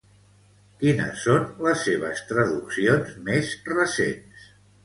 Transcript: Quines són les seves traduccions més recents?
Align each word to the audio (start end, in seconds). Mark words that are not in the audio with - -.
Quines 0.83 1.19
són 1.25 1.45
les 1.67 1.83
seves 1.89 2.25
traduccions 2.31 3.15
més 3.29 3.53
recents? 3.75 4.53